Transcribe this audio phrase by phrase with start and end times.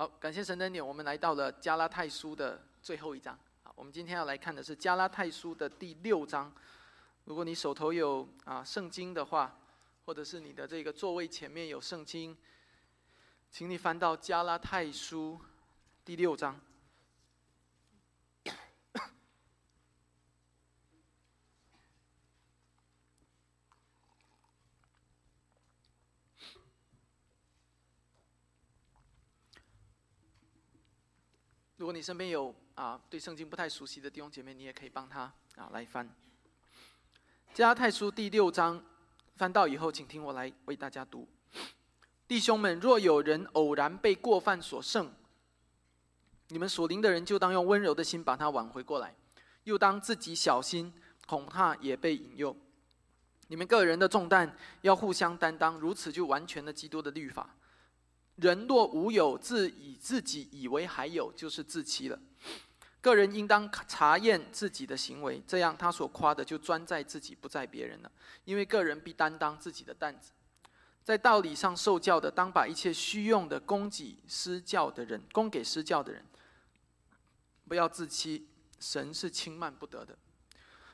[0.00, 3.38] 好，感谢神的点，我们来到了加拉泰书的最后一章。
[3.62, 6.50] 好，我们今天要来看的是加拉泰书的第六章。
[7.26, 9.54] 如果你手头有啊圣经的话，
[10.06, 12.34] 或者是你的这个座位前面有圣经，
[13.50, 15.38] 请你翻到加拉泰书
[16.02, 16.58] 第六章。
[31.80, 35.20] 如果你身边有啊对圣经不太熟悉的弟兄姐妹，你也可以帮他
[35.56, 36.06] 啊来翻。
[37.54, 38.84] 加拉太书第六章，
[39.36, 41.26] 翻到以后，请听我来为大家读。
[42.28, 45.10] 弟兄们，若有人偶然被过犯所胜，
[46.48, 49.16] 你们属灵的人就当用温柔的心把他挽回过来，
[49.64, 50.92] 又当自己小心，
[51.26, 52.54] 恐怕也被引诱。
[53.46, 57.56] 你们个人的重担要互相担当，如此就完全了基督的律法。
[58.40, 62.18] 人若无有，自以自己以为还有，就是自欺了。
[63.02, 68.10] 个人应当查验自己的行为，这样他所夸的就专在自己，不在别人了。
[68.44, 70.32] 因为个人必担当自己的担子。
[71.02, 76.24] 在道理上受教的，当把一切虚用的供给施教的人，供给施教的人。
[77.66, 78.46] 不要自欺，
[78.78, 80.16] 神是轻慢不得的。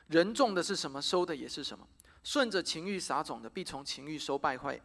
[0.07, 1.85] 人种的是什么，收的也是什么。
[2.23, 4.79] 顺着情欲撒种的，必从情欲收败坏。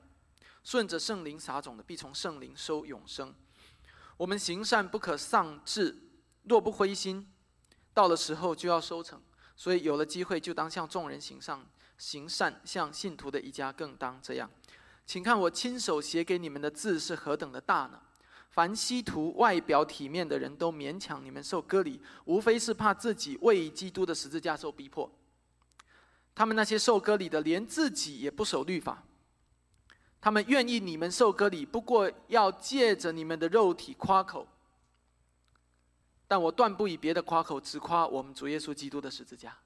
[0.64, 3.34] 顺着圣灵撒种的，必从圣灵收永生。
[4.16, 5.96] 我们行善不可丧志，
[6.44, 7.32] 若不灰心，
[7.92, 9.20] 到了时候就要收成。
[9.56, 11.64] 所以有了机会，就当向众人行善
[11.98, 14.50] 行善，向信徒的一家更当这样。
[15.04, 18.00] 请看我亲手写给你们的字是何等的大呢？
[18.50, 25.10] 凡希图外表体面的人都勉强你们受割礼，无非是怕自己为基督的十字架受逼迫。
[26.34, 29.02] 他们那些受割礼的，连自己也不守律法。
[30.22, 34.46] 他们愿意你们受割礼，不过要借着你们的肉体夸口。
[36.28, 39.58] 但我断不以别的夸口，只夸我们主耶稣基督的十字架。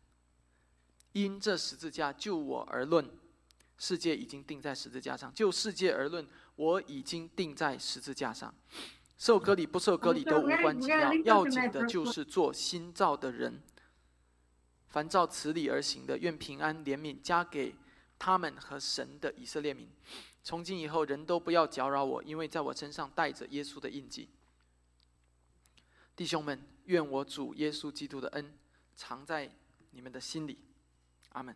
[1.13, 3.07] 因这十字架就我而论，
[3.77, 8.53] 世界已经定在十字架上；就世界而论，我已经定在十字架上。
[9.19, 13.63] 受割礼不受割礼都无关紧要，要紧的就是做新造的人。
[14.89, 17.75] 凡照此理而行的，愿平安怜悯加给
[18.19, 19.87] 他们和神的以色列民。
[20.47, 24.29] 从今以后，人都不要搅扰我，因为在我身上带着耶稣的印记。
[26.15, 28.57] 弟兄们，愿我主耶稣基督的恩
[28.95, 29.53] 藏在
[29.91, 30.57] 你们的心里。
[31.31, 31.53] 阿门。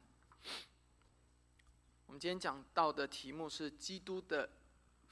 [2.07, 4.51] 我们今天讲到的题目是基督的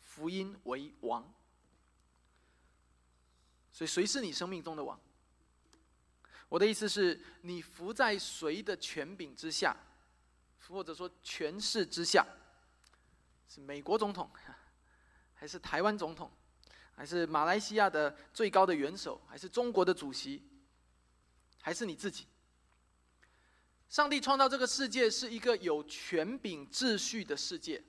[0.03, 1.33] 福音为王。
[3.71, 4.99] 所以，谁是你生命中的王？
[6.49, 9.77] 我的意思是你服在谁的权柄之下，
[10.67, 12.27] 或者说权势之下？
[13.49, 14.31] 是美国总统，
[15.35, 16.31] 还是台湾总统，
[16.95, 20.43] 还是马来西亚的最高的元首，还是中国的主席，
[21.63, 22.27] 还是你自己？
[23.89, 27.83] 上帝创造这个世界是一个有权柄秩序的世界，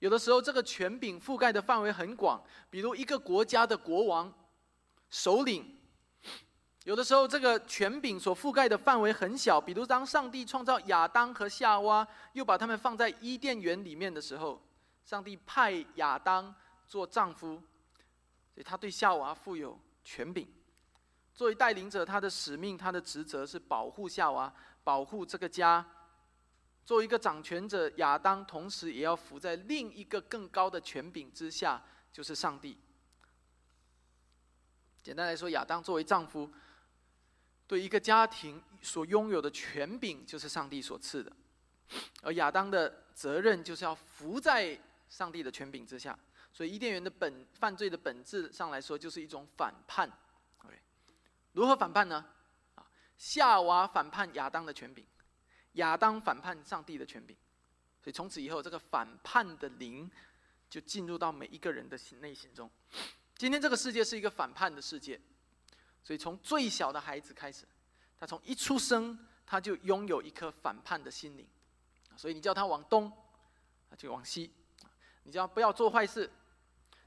[0.00, 4.34] 有的时候这个权柄覆盖的范围很广，比如一个国家的国王、
[5.10, 5.62] 首领；
[6.82, 14.60] 有的时候这个权柄所覆盖的范围很小，比如当上帝创造亚当和夏娃，又把他们放在伊甸园里面的时候。
[15.04, 16.54] 上帝派亚当
[16.86, 17.56] 做丈夫，
[18.54, 20.48] 所以他对夏娃负有权柄。
[21.34, 24.52] 作为带领者，他的使命、他的职责是保护夏娃，
[24.84, 25.84] 保护这个家。
[26.84, 31.82] 作为一个掌权者，亚当同时也要服在另一个更高的权柄之下，
[32.12, 32.78] 就是上帝。
[35.02, 36.50] 简单来说，亚当作为丈夫，
[37.66, 41.32] 对一个家庭所拥有的权柄，就是上帝所赐的。
[42.22, 44.78] 而亚当的责任，就是要服在。
[45.12, 46.18] 上帝的权柄之下，
[46.54, 50.10] 所以伊甸园的本犯罪的本质上来说，就是一种反叛。
[50.64, 50.74] OK，
[51.52, 52.24] 如何反叛呢？
[52.76, 52.86] 啊，
[53.18, 55.06] 夏娃反叛亚当的权柄，
[55.72, 57.36] 亚当反叛上帝的权柄，
[58.02, 60.10] 所以从此以后，这个反叛的灵
[60.70, 62.70] 就进入到每一个人的心内心中。
[63.36, 65.20] 今天这个世界是一个反叛的世界，
[66.02, 67.68] 所以从最小的孩子开始，
[68.18, 71.46] 他从一出生他就拥有一颗反叛的心灵，
[72.16, 73.12] 所以你叫他往东，
[73.90, 74.50] 他就往西。
[75.24, 76.30] 你叫不要做坏事，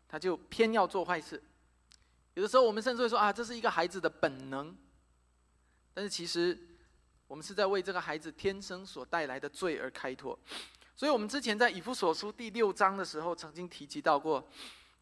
[0.07, 1.41] 他就偏要做坏事。
[2.33, 4.75] 有的时候，我们甚至会说啊，这是一个孩子的本能。
[5.93, 6.57] 但是其实，
[7.27, 10.37] 我们是在为这个孩子天生所带来的罪而开脱。
[10.95, 14.45] 所以我们之前在以弗所书第六章的时候，曾经提及到过：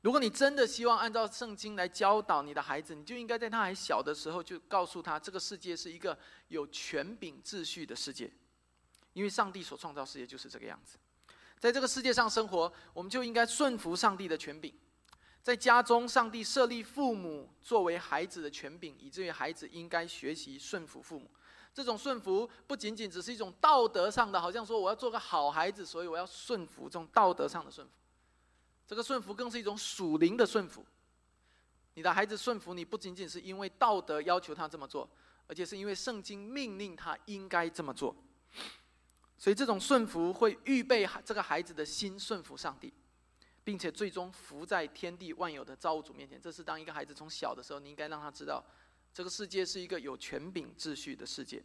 [0.01, 6.18] 如果你真的希望按照圣经来教导你的孩子，你就应该在他还小的时候就告诉他，这个世界是一个
[6.50, 8.31] 有权柄秩序的世界，
[9.13, 10.98] 因为上帝所创造世界就是这个样子。
[11.63, 14.74] 在这个世界上生活，我们就应该顺服上帝的权柄。
[15.42, 21.31] 在家中，上帝设立父母作为孩子的权柄，以至于孩子应该学习顺服父母。
[21.74, 27.94] 这种顺服不仅仅只是一种道德上的，好像说我要做个好孩子，所以我要顺服，这种道德上的顺服。
[28.86, 30.86] 这个顺服更是一种属灵的顺服。
[31.94, 35.09] 你的孩子顺服你不仅仅是因为道德要求他这么做，
[35.48, 38.13] 而且是因为圣经命令他应该这么做。
[39.38, 42.94] 所以这种顺服会预备这个孩子的心顺服上帝。
[43.65, 48.62] 并且最终服在天地万有的造物主面前，这是当一个孩子从小的时候，你应该让他知道，
[49.13, 51.63] 这个世界是一个有权柄秩序的世界。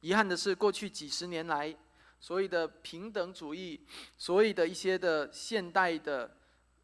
[0.00, 1.74] 遗憾的是，过去几十年来，
[2.20, 3.80] 所谓的平等主义，
[4.18, 6.36] 所谓的一些的现代的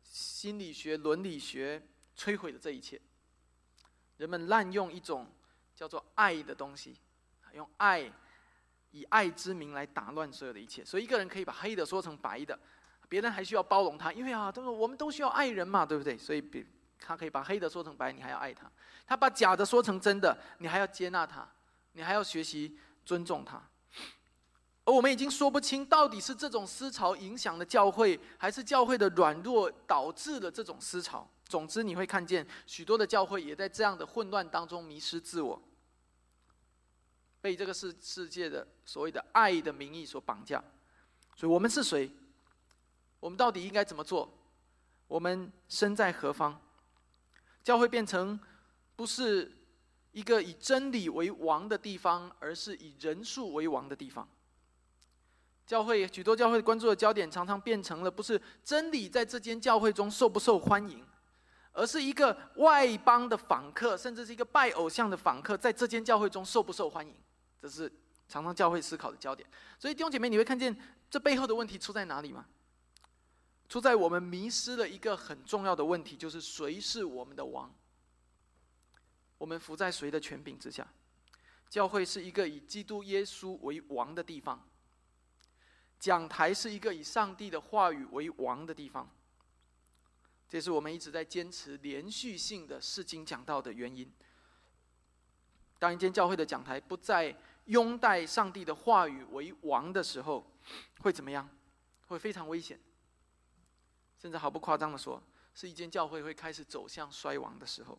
[0.02, 1.86] 心理学、伦理学，
[2.16, 2.98] 摧毁了这一切。
[4.16, 5.30] 人们滥用一种
[5.76, 6.96] 叫做爱的东西，
[7.52, 8.10] 用爱
[8.90, 10.84] 以爱之名来打乱所有的一切。
[10.84, 12.58] 所以，一个人可以把黑的说成白的。
[13.08, 16.18] 别人还需要包容他，因为啊，他说我们都需要爱人嘛，对不对？
[16.18, 16.66] 所以，比
[17.00, 18.66] 他可以把黑的说成白，你还要爱他；
[19.06, 21.48] 他把假的说成真的，你还要接纳他，
[21.92, 23.62] 你还要学习尊重他。
[24.84, 31.26] 而我们已经说不清，到底是这种思潮影响了教会，还是教会的软弱导致了这种思潮。
[31.46, 35.62] 总之，你会看见许多的教会也在这样的混乱当中迷失自我，
[37.40, 40.62] 被这个世世界的所谓的爱的名义所绑架。
[41.36, 42.10] 所以我们是谁？
[43.20, 44.32] 我们到底应该怎么做？
[45.06, 46.60] 我们身在何方？
[47.64, 48.38] 教会变成
[48.96, 49.52] 不是
[50.12, 54.28] 一个以真理为王的地方，而是以人数为王的地方。
[55.66, 61.04] 教会许多教会关注的焦点，常常变成了不是真理在这间教会中受不受欢迎，
[61.72, 67.14] 而是一个外邦的访客，甚至是一个拜偶像的访客，在这间教会中受不受欢迎？
[67.60, 67.92] 这是
[68.28, 69.48] 常常教会思考的焦点。
[69.78, 70.76] 所以弟兄姐妹，你会看见
[71.10, 72.46] 这背后的问题出在哪里吗？
[73.68, 77.74] 出在我们迷失了一个很重要的问题，就是谁是我们的王？
[79.36, 80.86] 我们服在谁的权柄之下？
[81.68, 84.66] 教会是一个以基督耶稣为王的地方，
[86.00, 89.10] 讲台是一个以上帝的话语为王的地方。
[90.48, 94.10] 这是我们一直在坚持连续性的释经讲道的原因。
[95.78, 97.34] 当一间教会的讲台不再
[97.66, 100.44] 拥戴上帝的话语为王的时候，
[101.00, 101.48] 会怎么样？
[102.06, 102.78] 会非常危险。
[104.18, 105.22] 甚至毫不夸张的说，
[105.54, 107.98] 是一间教会会开始走向衰亡的时候。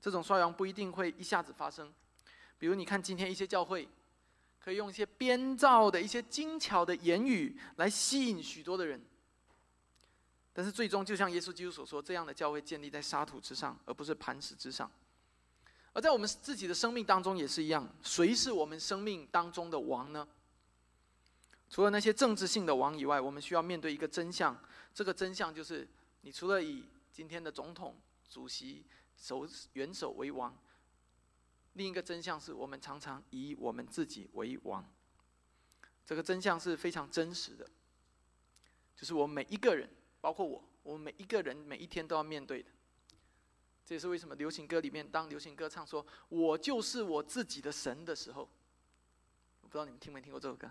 [0.00, 1.92] 这种衰亡不一定会一下子发生，
[2.58, 3.88] 比如你看今天一些教会，
[4.58, 9.04] 可以用一些编造的一些精巧的言语来吸引许多的人。
[10.54, 14.90] 但是最终，就像耶稣基督所说，这样的教会建立在沙土之上，而不是磐石之上。
[15.94, 20.26] 而在我们自己的生命当中也是一样，谁是我们生命当中的王呢？
[21.68, 24.58] 除了那些政治性的王以外，我们需要面对一个真相。
[24.94, 25.88] 这个真相就是，
[26.20, 27.96] 你除了以今天的总统、
[28.28, 28.84] 主席、
[29.16, 30.54] 首元首为王，
[31.74, 34.84] 另一个真相是我们常常以我们自己为王。
[36.04, 37.68] 这个真相是非常真实的，
[38.96, 39.88] 就是我们每一个人，
[40.20, 42.68] 包括我，我们每一个人每一天都要面对的。
[43.84, 48.48] 这也是为什么流行歌里面，当流行歌唱说“我就是我自己的神”的时候，
[49.60, 50.70] 我不知道你们听没听过这首歌，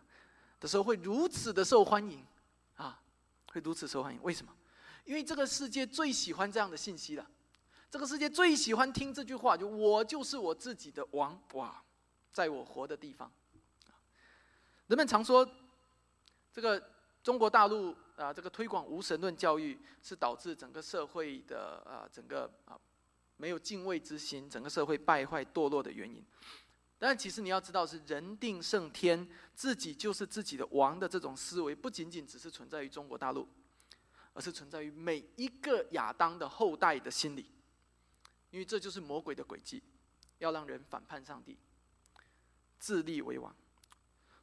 [0.59, 2.25] 的时候会如此的受欢迎
[2.75, 3.01] 啊。
[3.51, 4.23] 会如此受欢迎？
[4.23, 4.55] 为什么？
[5.03, 7.29] 因为这个世界最喜欢这样的信息了。
[7.89, 11.37] 这个世界最喜欢听这句话，就我就是我自己的王。
[11.55, 11.83] 哇，
[12.31, 13.29] 在我活的地方，
[14.87, 15.45] 人们常说，
[16.53, 16.81] 这个
[17.21, 22.79] 中国大陆啊，这个推广无神论教育是导致整个社会的啊，整个啊
[23.41, 26.23] 没有敬畏之心，整个社会败坏堕落的原因。
[26.99, 33.47] 但其实你要知道，是人定胜天，自己就是自己的王的这种思维，不仅仅只是存在于中国大陆，
[34.33, 37.49] 而是存在于每一个亚当的后代的心里。
[38.51, 39.81] 因为这就是魔鬼的诡计，
[40.37, 41.57] 要让人反叛上帝，
[42.77, 43.55] 自立为王。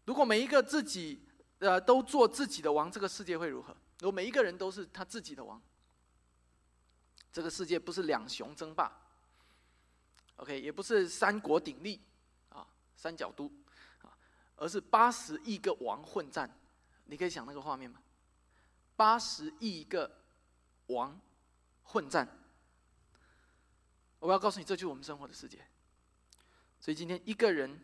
[0.06, 1.20] 如果每一个自己
[1.60, 3.76] 呃都做自己的王，这个世界会如何？
[4.00, 5.62] 如果每一个人都是他自己的王，
[7.38, 8.90] 这个世界不是两雄争霸
[10.38, 12.02] ，OK，也不是三国鼎立
[12.48, 12.66] 啊。
[12.96, 13.48] 三角都，
[14.02, 14.10] 啊，
[14.56, 16.52] 而是八十亿个王混战，
[17.04, 18.02] 你可以想那个画面吗？
[18.96, 20.20] 八十亿个
[20.88, 21.16] 王
[21.84, 22.26] 混战，
[24.18, 25.64] 我要告诉你，这就是我们生活的世界。
[26.80, 27.78] 所以今天一个人，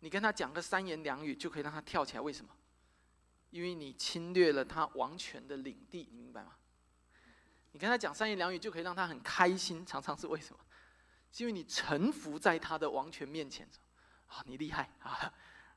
[0.00, 2.20] 你跟他讲个三言两语，就可以让他跳起来。
[2.20, 2.50] 为什么？
[3.50, 6.56] 因为你侵略了他王权的领地，你明白吗？
[7.72, 9.84] 你跟他讲三言两语，就可以让他很开心。
[9.86, 10.58] 常常是为什么？
[11.32, 13.68] 是因为你臣服在他的王权面前。
[14.26, 15.32] 啊，你厉害啊！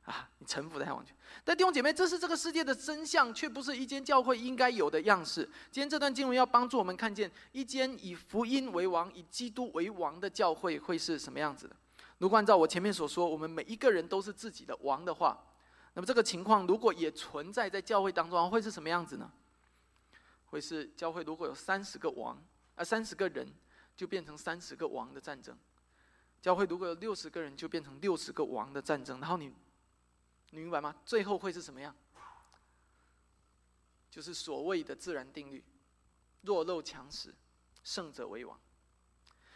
[0.05, 1.15] 啊，你臣服在他王权。
[1.43, 5.43] 但弟兄姐妹，这是这个世界的真相，却不是一间教会应该有的样式。
[5.71, 11.75] 今天这段经文要帮助我们看见，一间以福音为王、以基督为王的教会会是什么样子的。
[12.19, 15.43] 如果按照我前面所说，我们每一个人都是自己的王的话，
[15.93, 19.31] 那么这个情况如果也存在在教会当中，会是什么样子呢？
[20.53, 22.41] 会是教会如果有三十个王，
[22.75, 23.47] 啊，三十个人，
[23.95, 25.53] 就变成三十个王的战争；
[26.41, 29.19] 教会如果有六十个人，就变成六十个王的战争。
[29.19, 29.51] 然后你。
[30.55, 30.95] 你明白吗？
[31.03, 31.95] 最后会是什么样？
[34.11, 35.63] 就是所谓的自然定律：
[36.41, 37.33] 弱肉强食，
[37.83, 38.55] 胜者为王。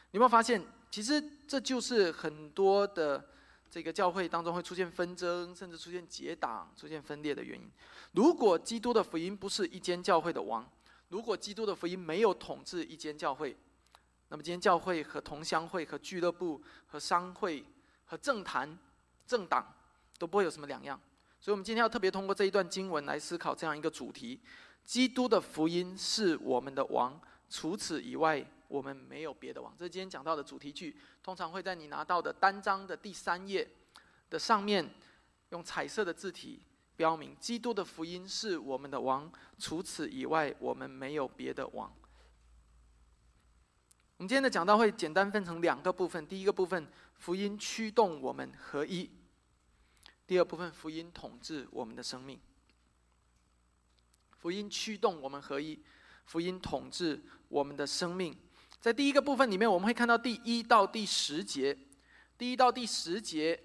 [0.09, 3.29] 你有没有发现，其实这就是很多的
[3.69, 7.71] 这个教会当中会出现纷争，甚至出现结党、出现分裂的原因。
[8.13, 10.67] 如果基督的福音不是一间教会的王，
[11.09, 13.55] 如果基督的福音没有统治一间教会，
[14.29, 17.63] 那么今天教会和同乡会、和俱乐部、和商会、
[18.05, 18.77] 和政坛、
[19.25, 19.73] 政党。
[20.19, 20.99] 都不会有什么两样，
[21.39, 24.41] 所以，我们今天要特别通过这一段经文来思考这样一个主题：
[24.83, 27.21] 基督的福音是我们的王，
[27.51, 29.71] 除此以外，我们没有别的王。
[29.77, 33.69] 这是今天讲到的主题句，通常会在你拿到的单章的第三页
[34.27, 34.89] 的上面，
[35.51, 36.61] 用彩色的字体
[36.97, 41.89] 标明：基督的福音是我们的王，除此以外，我们没有别的王。
[44.17, 46.87] 我们今天的讲道会简单分成两个部分，第一个部分，
[47.19, 49.09] 福音驱动我们合一。
[50.25, 52.39] 第二部分，福音统治我们的生命，
[54.31, 55.79] 福音驱动我们合一，
[56.25, 58.35] 福音统治我们的生命。
[58.81, 61.77] 在第一个部分里面，我们会看到第一到第十节，
[62.37, 63.63] 第一到第十节，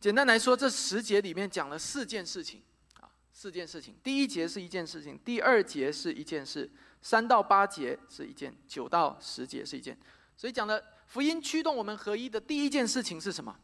[0.00, 2.62] 简单来说，这十节里面讲了四件事情
[3.00, 3.96] 啊，四件事情。
[4.02, 6.70] 第一节是一件事情，第二节是一件事，
[7.02, 9.98] 三到八节是一件，九到十节是一件。
[10.36, 13.58] 所以讲的福音驱动我们合一的第一件事情是什么？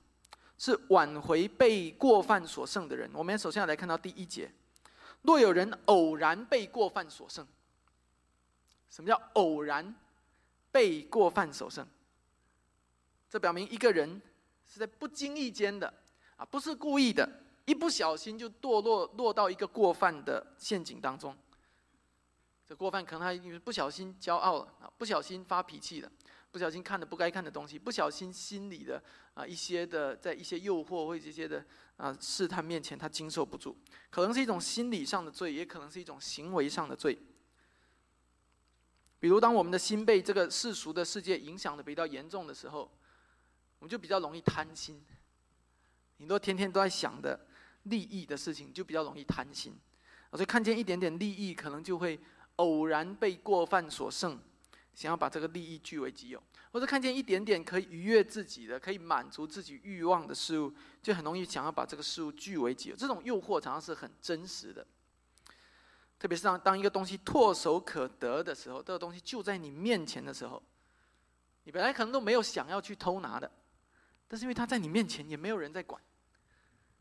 [0.58, 3.08] 是挽回被过犯所剩的人。
[3.14, 4.50] 我们首先要来看到第一节：
[5.22, 7.46] 若有人偶然被过犯所剩，
[8.90, 9.94] 什么叫偶然
[10.72, 11.86] 被过犯所剩？
[13.30, 14.20] 这表明一个人
[14.64, 15.92] 是在不经意间的
[16.36, 17.28] 啊，不是故意的，
[17.64, 21.36] 一不小心就堕落落到一个过犯的陷阱当中。
[22.66, 26.10] 这过犯可能他因为不小心骄傲了，不小心发脾气了。
[26.50, 29.02] 不小心看了不该看的东西，不小心心里的
[29.34, 33.76] 啊一些的，在一些诱惑或这些的啊试探面前，他经受不住，
[34.08, 37.18] 可能是一种心理上的罪，也可能是一种行为上的罪。
[39.18, 42.88] 比如，当我们的心被这个世俗的世界影响的比较严重的时候，
[43.80, 45.04] 我们就比较容易贪心。
[46.18, 47.38] 你都天天都在想的
[47.84, 49.74] 利益的事情，就比较容易贪心，
[50.32, 52.20] 所以看见一点点利益，可能就会
[52.56, 54.38] 偶然被过犯所胜。
[54.94, 56.40] 想要把这个利益据为己有，
[56.70, 62.94] 或者看见一点点可以愉悦自己的、可以满足自己欲望的事物，就很容易想要把这个事物据为己有。
[62.94, 64.86] 这种诱惑常常是很真实的，
[66.16, 70.62] 特别是当当一个东西唾手可得的时候，这个东西就在你面前的时候，
[71.64, 73.50] 你本来可能都没有想要去偷拿的，
[74.34, 76.02] 但是因为他在你面前，也没有人在管，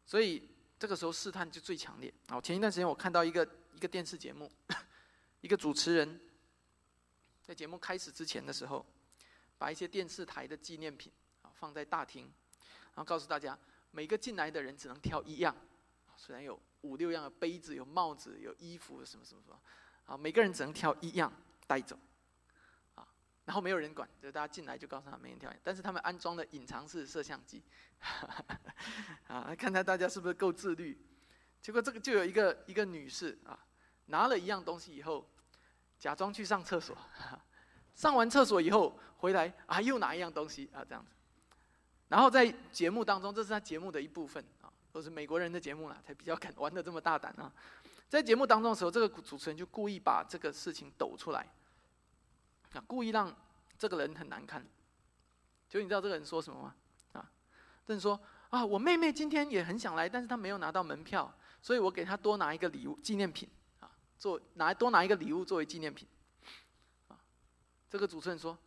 [0.05, 0.47] 所以
[0.77, 2.13] 这个时候试探就最强烈。
[2.27, 4.51] 啊，前一段时间我看到一个一个电视节目，
[5.41, 6.19] 一个主持人。
[7.41, 8.85] 在节目开始之前的时候，
[9.57, 11.11] 把一些电视台的纪念品
[11.41, 12.31] 啊放在大厅，
[12.93, 13.57] 然后告诉大家，
[13.89, 15.55] 每个进来的人只能挑一样，
[16.15, 19.59] 虽然有五六样的杯子、有帽子、有衣服什么什么什么，
[20.05, 21.33] 啊，每个人只能挑一样
[21.65, 21.97] 带走，
[23.45, 27.61] 然后没有人管，就大家进来就告诉他没人挑，但是他们安装了隐藏式摄像机，
[29.27, 30.97] 啊，看看大家是不是够自律，
[31.61, 33.59] 结果这个就有一个一个女士啊，
[34.07, 35.27] 拿了一样东西以后。
[35.99, 36.97] 假装去上厕所，
[37.95, 41.13] 上完厕所以后回来啊，又拿一样东西啊，这样子。
[42.09, 47.49] 然后在节目当中，这是他节目的一部分啊，都是美国人的节目啦，才比较敢玩的这么大胆啊。
[48.09, 51.47] 在节目当中的时候，这个主持人就故意把这个事情抖出来，
[52.81, 53.35] 故意让
[53.77, 54.65] 这个人很难看。
[55.69, 56.75] 就你知道这个人说什么吗？
[57.13, 57.31] 啊，
[57.85, 63.49] 这人说啊，我妹妹今天也很想来，但是她没有拿到门票，所以我给她多拿一个礼物纪念品
[63.79, 63.89] 啊。
[64.17, 66.07] 做拿多拿一个礼物作为纪念品，
[67.07, 67.17] 啊，
[67.89, 68.57] 这个主持人说，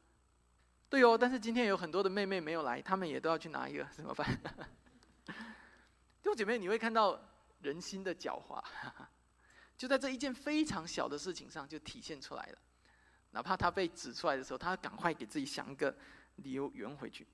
[0.91, 4.27] 对哦，但是今天有很多的妹妹没有来，她们也都要去拿一个，怎么办？
[5.27, 7.19] 弟兄姐妹，你会看到
[7.61, 8.63] 人心的狡猾，
[9.79, 12.59] 就在这一件非常小的事情上就体现出来了。
[13.37, 15.95] 哪怕他被指出来的时候，他赶快给自己想一个
[16.37, 17.27] 理由圆回去。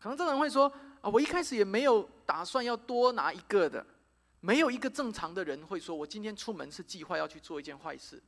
[0.00, 0.66] 可能这个人会说，
[1.00, 3.86] 啊，我一开始也没有打算要多拿一个的。
[4.40, 8.20] 没有一个正常的人会说：“我今天出门是计划要去做一件坏事，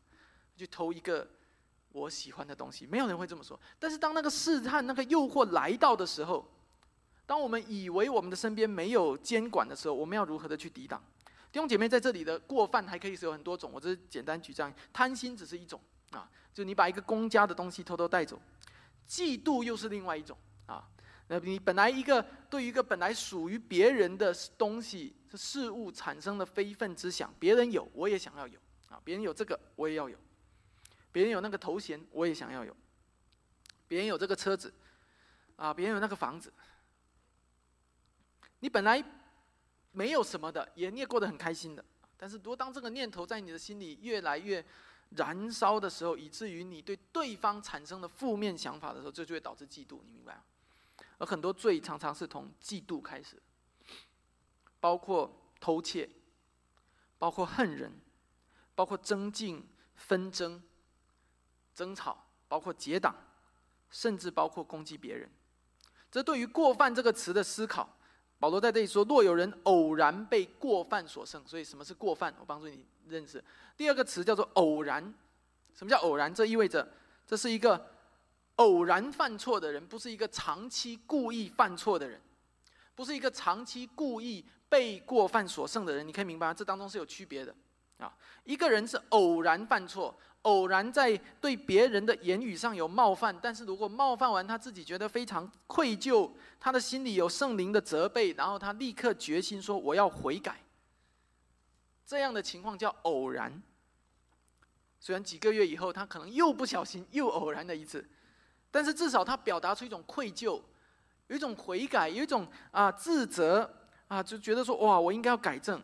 [0.56, 1.28] 去偷一个
[1.90, 3.58] 我喜欢的东西。”没有人会这么说。
[3.80, 6.48] 但是当那个试探、那个诱惑来到的时候，
[7.26, 11.02] 当我们以为我们的身边没有监管的时候，我们要如何的去抵挡？
[11.50, 15.80] 弟兄姐妹，在这里的过犯还可以是有很多种，我只是简单举这样，贪心只是一种
[16.12, 18.40] 啊，就你把一个公家的东西偷偷带走，
[19.06, 20.34] 嫉妒又是另外一种
[20.64, 20.88] 啊。
[21.28, 28.58] 那你本来一个对于一个本来属于别人的东西、事物产生的非分之想，别人有我也想要有
[28.88, 30.16] 啊，别人有这个我也要有，
[31.12, 32.74] 别人有那个头衔我也想要有，
[33.86, 34.72] 别人有这个车子
[35.56, 36.50] 啊，别人有那个房子，
[38.60, 39.04] 你本来
[39.92, 41.84] 没有什么的，也你也过得很开心的，
[42.16, 44.64] 但是如果当这个念头在你的心里越来越
[45.10, 50.42] 燃烧的时候，以至于你对对方产生的负面想法的时候，这就会导致嫉妒，你明白吗？
[51.18, 53.40] 而很多罪常常是从嫉妒开始，
[54.80, 56.10] 包括偷窃，
[57.18, 57.98] 包括恨人，
[58.74, 60.62] 包括增进纷争、
[61.72, 63.16] 争吵，包括结党，
[63.90, 65.30] 甚至包括攻击别人。
[66.10, 67.95] 这对于“过犯”这个词的思考，
[68.38, 72.34] 保罗在这里说：“若有人偶然被过犯所胜，所以什么是过犯？
[72.38, 73.42] 我帮助你认识。
[73.76, 75.02] 第二个词叫做偶然。
[75.74, 76.32] 什么叫偶然？
[76.34, 76.88] 这意味着
[77.26, 77.86] 这是一个。”
[78.56, 82.18] 偶然犯错的人，不是一个长期故意犯错的人，
[82.94, 86.08] 不是一个长期故意被过犯所胜的人。
[86.08, 87.54] 你可以明白，这当中是有区别的
[87.98, 88.12] 啊。
[88.44, 100.60] 一个人是偶然犯错，偶然在对别人的言语上有冒犯，但是如果冒犯完他自己觉得非常愧疚，他的心里有圣灵的责备，然后他立刻决心说我要悔改。
[102.06, 103.60] 这样的情况叫偶然。
[105.00, 108.08] 虽然几个月以后，他可能又不小心又偶然的一次。
[108.70, 110.60] 但是至少他表达出一种愧疚，
[111.28, 113.68] 有一种悔改，有一种啊自责
[114.06, 115.82] 啊，就觉得说哇，我应该要改正。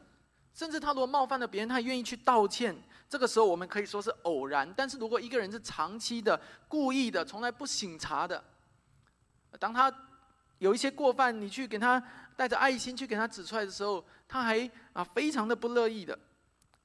[0.55, 2.77] 甚至他如果冒犯了别人，他愿意去道歉。
[3.09, 4.73] 这个时候我们可以说是偶然。
[4.77, 8.43] 但是如果一个人是长期的、故意的、从来不醒茶的，
[9.59, 9.93] 当他
[10.59, 12.03] 有一些过犯，你去给他
[12.37, 16.19] 带着爱心去给他指出来的时候，他还啊非常的不乐意的，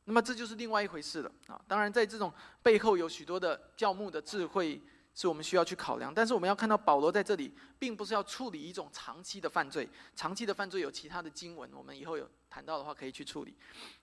[0.05, 1.61] 那么这就是另外一回事了啊。
[1.67, 4.81] 当然，在这种背后有许多的教牧的智慧。
[5.17, 9.89] 是我们需要去考量，但是我们要看到保罗在这里，并不是要处理一种长期的犯罪。
[10.15, 13.55] 长期的犯罪有其他的经文，我们以后有谈到的话可以去处理。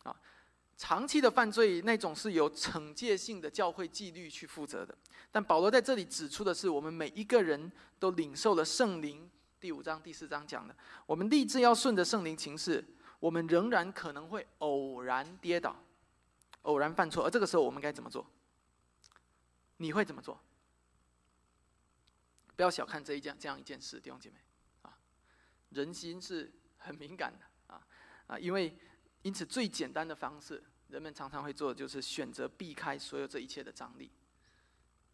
[0.03, 0.13] 啊，
[0.77, 4.93] 长期的犯罪那种是由惩戒性的教会纪律去负责的。
[5.31, 9.31] 但保罗在这里指出的是，我们每一个人都领受了圣灵。
[9.61, 10.75] 第五章、第四章讲的，
[11.07, 12.85] 我们立志要顺着圣灵行事，
[13.21, 15.77] 我们仍然可能会偶然跌倒，
[16.63, 17.25] 偶然犯错。
[17.25, 18.27] 而这个时候我们该怎么做？
[19.77, 20.37] 你会怎么做？
[22.57, 24.37] 不要小看这一件这样一件事，弟兄姐妹，
[24.83, 24.97] 啊，
[25.71, 27.87] 人心是很敏感的，啊
[28.29, 28.77] 啊，因为
[29.23, 34.11] 因此最简单的方式，人们常常会做的就是选择避开所有这一切的张力，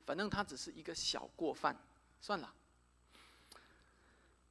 [0.05, 1.77] 反正它只是一个小过犯，
[2.21, 2.55] 算了。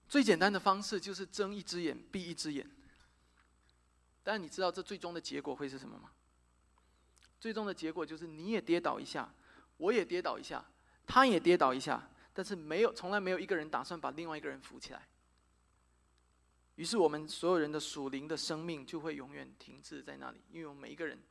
[0.08, 2.67] 最简单的方式就是睁一只眼闭一只眼，
[4.23, 6.12] 但你知道这最终的结果会是什么吗？
[7.39, 9.32] 最终的结果就是你也跌倒一下，
[9.78, 10.65] 我也跌倒一下，
[11.06, 12.10] 他也跌倒一下。
[12.39, 15.06] 但是没有，从来没有一个人打算把另外一个人扶起来。
[16.75, 21.21] 于是我们所有人的属灵的生命就会永远停滞在那里，因为我们每一个人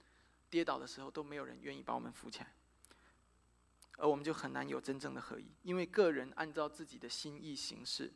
[0.51, 2.53] 跌倒的时候都没有人愿意把我们扶起来，
[3.97, 8.12] 而我们就很难有真正的合一，因为个人按照自己的心意行事，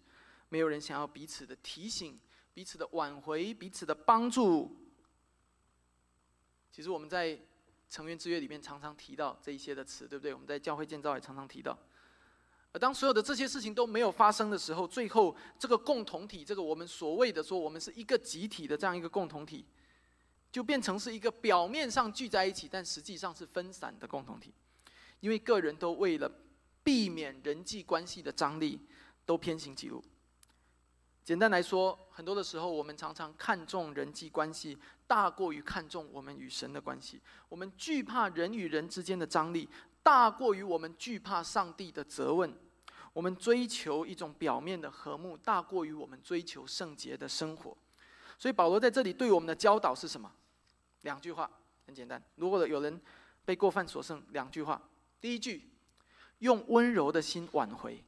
[0.51, 2.21] 没有人想要彼此的提醒、
[2.53, 4.77] 彼此的挽回、彼此的帮助。
[6.71, 7.41] 其实我们在
[7.89, 10.35] 成员之约里面常常提到这一些的词，对不对？
[10.35, 11.79] 我们在教会建造也常常提到。
[12.73, 19.67] 而当所有的这些事情都没有发生的时候，最后这个共同体，这个我们所谓的说我们是一个集体的这样一个共同体，
[20.51, 24.55] 就变成是一个表面上聚在一起，但实际上是分散的共同体，
[25.21, 26.33] 因为个人都为了
[26.83, 28.81] 避免人际关系的张力，
[29.27, 30.03] 都偏行己路。
[31.23, 37.21] 简单来说，很多的时候我们常常看重人际关系，大过于看重我们与神的关系。
[37.51, 39.69] 我们惧怕人与人之间的张力。
[40.03, 42.53] 大过于我们惧怕上帝的责问，
[43.13, 47.77] 我们追求一种表面的和睦，大过于我们追求圣洁的生活。
[48.37, 50.33] 所以保罗在这里对我们的教导是什么？
[51.03, 51.49] 两句话，
[51.87, 52.21] 很简单。
[52.35, 53.01] 如果有人
[53.45, 54.83] 被过犯所胜，两句话：
[55.21, 55.71] 第一句，
[56.39, 58.03] 用温柔的心挽回；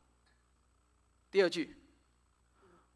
[1.31, 1.77] 第二句，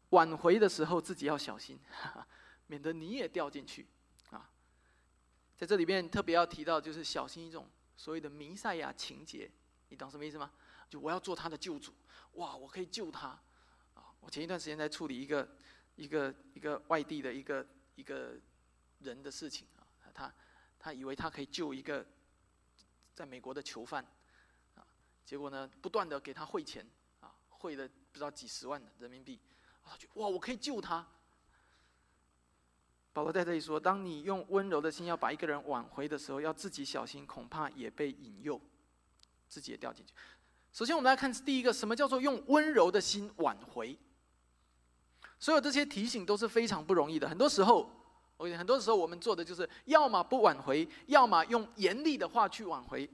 [0.09, 1.79] 挽回的时候自己要小心，
[2.67, 3.87] 免得你也掉进去。
[4.31, 4.49] 啊，
[5.57, 7.65] 在这里面特别要提到，就是小心一种。
[7.99, 9.51] 所谓的弥赛亚情节，
[9.89, 10.49] 你懂什么意思吗？
[10.89, 11.93] 就我要做他的救主，
[12.35, 13.27] 哇，我可以救他，
[13.93, 14.15] 啊！
[14.21, 15.45] 我前一段时间在处理一个
[15.97, 18.39] 一个一个外地的一个一个
[18.99, 19.83] 人的事情啊，
[20.13, 20.33] 他
[20.79, 22.07] 他以为他可以救一个
[23.13, 24.01] 在美国的囚犯，
[24.75, 24.87] 啊，
[25.25, 29.41] 结果呢，不断的给他汇钱，啊，汇了不知道几十万人民币，
[29.83, 31.05] 他觉得哇，我可以救他。
[33.19, 38.57] 保罗在这里说：当你用温柔的心要把一个人挽回的时候，要自己小心，恐怕也被引诱，
[39.49, 40.13] 自己也掉进去。
[40.71, 43.99] 首先，我们来看第一个，什么叫做用温柔的心挽回？
[45.37, 47.27] 所有这些提醒都是非常不容易的。
[47.27, 47.91] 很多时候
[48.37, 53.09] ，OK，很多时候我们做的就是，要么不挽回，要么用严厉的话去挽回。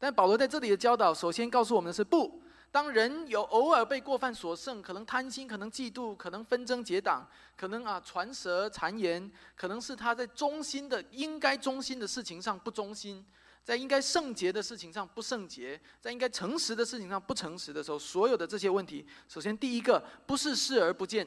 [0.00, 2.42] 但保罗在这里的教导，首先告诉我们的是：不，
[2.74, 7.24] 当人有偶尔被过犯所胜，可能贪心，可能嫉妒，可能纷争结党，
[7.56, 13.24] 可能啊传舌谗言，可能是他在忠心的应该忠心的事情上不忠心。
[13.62, 21.24] 在应该圣洁的事情上不圣洁，在应该诚实的事情上不诚实的时候，所有的这些问题，首先第一个不是视而不见，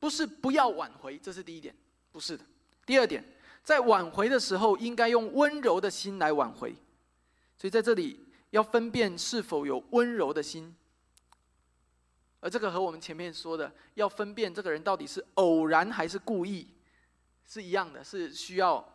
[0.00, 1.76] 不是不要挽回，这是第一点，
[2.10, 2.42] 不是的。
[2.86, 3.22] 第二点，
[3.62, 6.74] 在挽回的时候，应该用温柔的心来挽回。
[7.58, 8.18] 所以在这里
[8.52, 10.74] 要分辨是否有温柔的心，
[12.40, 16.68] 而这个和我们前面说的要分辨这个人到底是偶然还是故意
[17.46, 18.88] 是一样的，是需要。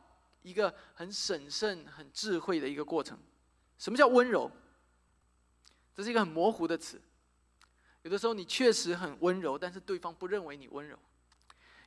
[0.44, 3.20] 一个很审慎、很智慧的一个过程。
[3.78, 4.50] 什么叫温柔？
[5.94, 7.02] 这是一个很模糊的词。
[8.04, 10.96] 有的时候你确实很温柔，但是对方不认为你温柔；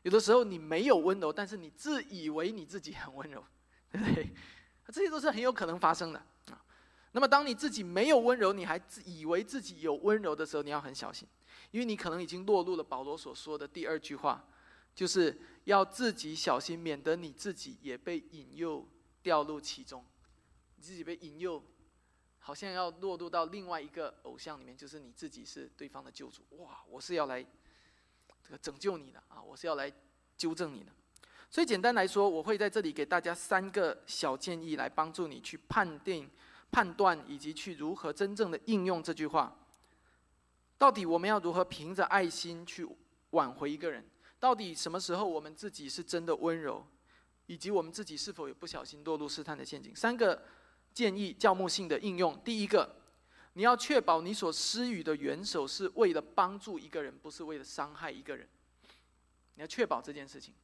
[0.03, 3.43] 有的时候你没有温柔，但是你自以为你自己很温柔，
[3.91, 4.29] 对不对？
[4.89, 6.19] 这些都是很有可能发生的
[6.51, 6.63] 啊。
[7.13, 11.27] 那么，当你自己没有温柔，你还自以为自己有温柔的时候，你要很小心，
[11.71, 14.45] 因为你可能已经落入了保罗所说的第二句话。
[14.93, 18.87] 就是要自己小心，免得你自己也被引诱
[19.23, 20.05] 掉入其中。
[20.75, 21.63] 你自己被引诱，
[22.41, 26.43] 好像要落入到另外一个偶像里面，就是你自己是对方的救主。
[26.59, 27.41] 哇，我是要来
[28.43, 29.91] 这个拯救你的啊，我是要来
[30.37, 30.93] 纠正你的。
[31.49, 36.29] 所以简单来说，我会在这里给大家三个小建议，来帮助你去判定、
[36.71, 39.57] 判断以及去如何真正的应用这句话。
[40.79, 42.89] 到底我们要如何凭着爱心去
[43.31, 44.05] 挽回一个人？
[44.39, 46.87] 到底什么时候我们自己是真的温柔，
[47.47, 49.95] 以及我们自己是否有不小心落入试探的陷阱？
[49.95, 50.43] 三个
[50.95, 52.41] 建议教牧性的应用。
[52.43, 52.97] 第一个，
[53.53, 58.49] 你要确保你所施予的援手是为了帮助一个人，不是为了伤害一个人。
[59.57, 60.55] 你要确保这件事情，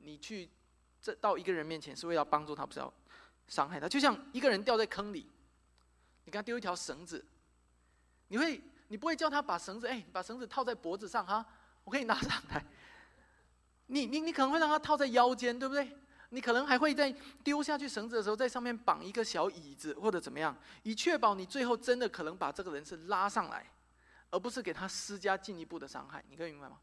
[0.00, 0.50] 你去
[1.00, 2.92] 这到一个人面前是为了帮助他，不是要
[3.48, 3.88] 伤害他。
[3.88, 5.26] 就像一个人掉在坑里，
[6.24, 7.24] 你给他丢一条绳子，
[8.28, 11.44] 你会你不会叫他把绳子哎，把绳子套在脖子上哈，
[11.84, 12.64] 我可以拿上来。
[13.86, 15.96] 你你你可能会让他套在腰间，对不对？
[16.30, 17.10] 你可能还会在
[17.42, 23.66] 丢下去绳子的时候，在上面绑一个小椅子或者怎么样，以确保你最后真的可能把这个人是拉上来，
[24.30, 26.22] 而不是给他施加进一步的伤害。
[26.28, 26.78] 你可以明白吗？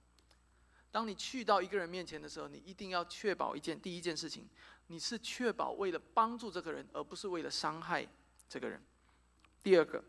[0.89, 4.49] 当你去到一个人面前的时候，你一定要确保一件第一件事情，
[4.87, 8.07] 你是确保为了帮助这个人，而不是为了伤害
[8.47, 8.81] 这个人。
[9.63, 10.03] 第二个，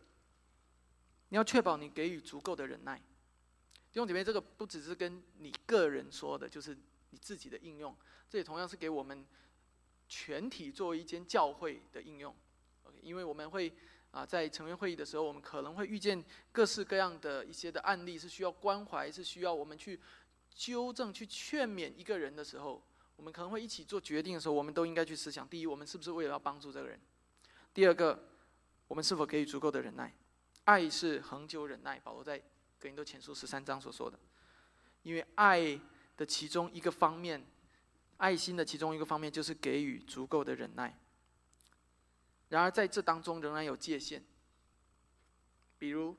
[1.28, 2.98] 你要确保你给予足够的忍耐。
[3.90, 6.76] 弟兄姐妹，这个不只是跟你个人说的，就是
[7.10, 7.96] 你自己的应用。
[8.28, 9.26] 这也同样是给我们
[10.08, 12.34] 全体作为一间教会的应用。
[13.02, 13.72] 因为我们会
[14.10, 20.00] 啊，在成员会议的时候，我们可能会遇见各式各样的一些的案例，是需要关怀，是需要我们去
[20.54, 22.82] 纠正、去劝勉一个人的时候，
[23.16, 26.98] 我们可能会一起做决定的时候，我们都应该去思想：第一，我们是不是为了要帮助这个人；
[27.74, 28.22] 第二个，
[28.88, 30.14] 我们是否给予足够的忍耐？
[30.64, 32.42] 爱是恒久忍耐，保罗在。
[32.78, 34.18] 格林多前书十三章所说的，
[35.02, 35.80] 因为爱
[36.14, 37.42] 的其中一个方面，
[38.18, 40.94] 爱心的其中一个方面就是给予足够的忍耐。
[42.50, 44.22] 然而在这当中仍然有界限，
[45.78, 46.14] 比如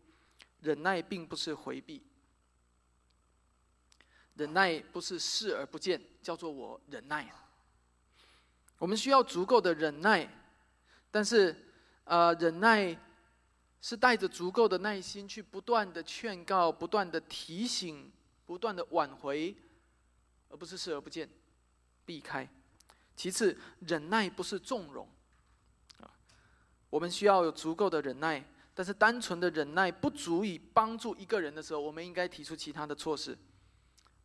[0.61, 2.01] 忍耐并不是回避，
[4.37, 7.29] 忍耐不是视而不见，叫做我忍耐。
[8.77, 10.29] 我们需要足够的忍耐，
[11.11, 11.55] 但是
[12.05, 12.97] 呃，忍耐。
[13.79, 18.11] 是带着足够的耐心去不断的劝告、不断的提醒、
[18.43, 19.55] 不断的挽回，
[20.49, 21.29] 而不是视而不见、
[22.03, 22.49] 避开。
[23.15, 25.07] 其次，忍耐不是纵容，
[26.01, 26.09] 啊，
[26.89, 33.37] 我们需要有足够的忍耐，但是单纯的忍耐不足以帮助一个人的时候，我们应该提出其他的措施。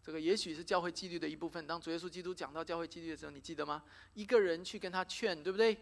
[0.02, 1.64] 这个也许是教会纪律的一部分。
[1.66, 3.82] 当主耶稣基督讲到教会纪律的时候，你记得吗？
[4.14, 5.78] 一个人去跟他劝，对不对？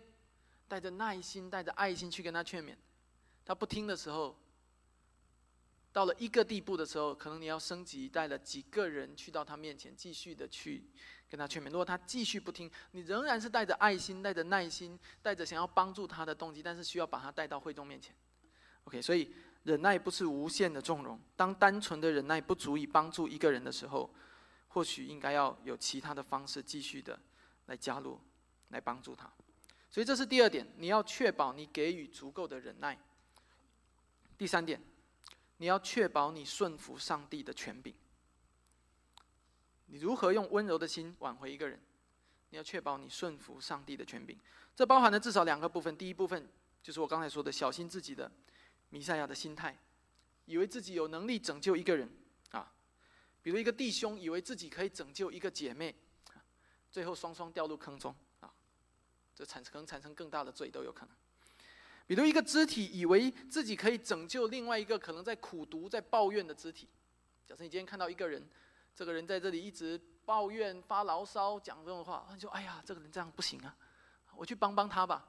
[0.69, 2.77] 带着耐心、带着爱心去跟他劝勉。
[3.45, 4.37] 他不听的时候，
[5.93, 10.85] 到了一个地步的时候，可能你要升级，带了几个人去到他面前，继续的去
[11.29, 11.67] 跟他劝勉。
[11.71, 18.15] 如果他继续不听，你仍然是带着爱心、带着耐心、带着想要帮助他的动机，但是需要把他带到会众面前。
[18.85, 19.33] OK，所以
[19.65, 21.21] 忍耐不是无限的纵容。
[21.37, 24.09] 当单纯的忍耐不足以帮助一个人的时候，
[24.69, 27.19] 或许应该要有其他的方式继续的
[27.67, 28.21] 来加入，
[28.69, 29.31] 来帮助他。
[29.91, 32.99] 所以这是第二点，你要确保你给予足够的忍耐。
[34.39, 34.81] 第三点，
[35.59, 37.95] 你要确保你顺服上帝的权柄。
[39.87, 41.79] 你如何用温柔的心挽回一个人？
[42.51, 44.39] 你要确保你顺服上帝的权柄。
[44.75, 45.97] 这包含了至少两个部分。
[45.97, 46.49] 第一部分
[46.83, 48.31] 就是我刚才说的，小心自己的
[48.91, 49.77] 弥赛亚的心态，
[50.45, 52.09] 以为自己有能力拯救一个人
[52.51, 52.73] 啊，
[53.43, 55.95] 比如一个弟兄以为自己可以拯救一个姐妹，
[56.91, 58.53] 最后双双掉入坑中啊，
[59.35, 61.15] 这产生可能产生更大的罪都有可能。
[62.07, 66.89] 比如一个肢体以为自己可以拯救另外一个可能在苦读、在抱怨的肢体。
[67.47, 68.45] 假设你今天看到一个人，
[68.97, 73.77] 这个人在这里一直抱怨、发牢骚、讲这种话，你就哎呀，这个人这样不行啊，
[74.35, 75.25] 我去帮帮他吧。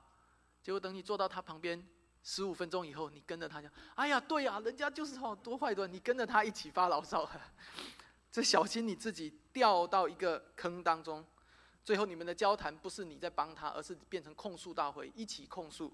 [0.64, 1.88] 结果等你坐到他旁边
[2.24, 7.30] 十五分钟以后，你跟着他讲，哎呀，对呀，人家就是好多坏的，你跟着他一起发牢骚，
[8.32, 11.26] 这小心你自己掉到一个坑当中。
[11.84, 15.92] 最后你们的交谈不是你在帮他，而是变成控诉大会，一起控诉。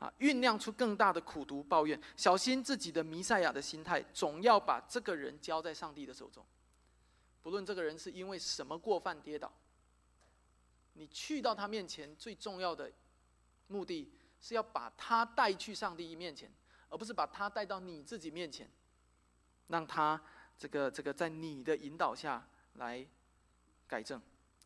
[0.00, 6.44] 啊，酝酿出更大的苦毒抱怨，小心自己的弥赛亚的心态，总要把这个人交在上帝的手中。
[7.40, 9.52] 不论这个人是因为什么过犯跌倒，
[10.94, 12.90] 你去到他面前，最重要的
[13.68, 16.52] 目的是要把他带去上帝面前，
[16.90, 18.68] 而不是把他带到你自己面前，
[19.68, 20.20] 让他
[20.58, 23.06] 这个这个在你的引导下来
[23.86, 24.20] 改正，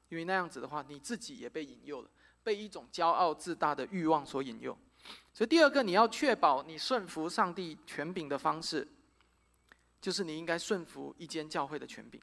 [0.08, 2.10] 因为那样子的话，你自己也被引诱了，
[2.42, 4.76] 被一种骄傲自大的欲望所引诱。
[5.32, 8.88] 所以，第二个你要确保你顺服上帝权柄的方式，
[10.00, 12.20] 就是你应该顺服一间教会的权柄。